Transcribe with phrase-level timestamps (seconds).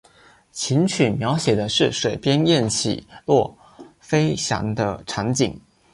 [0.51, 3.55] 琴曲描写的是水边雁起落
[3.99, 5.61] 飞翔的场景。